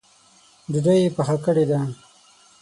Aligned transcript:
ډوډۍ 0.71 0.97
یې 1.03 1.09
پخه 1.15 1.35
کړې 1.45 1.65
ده؟ 1.69 1.79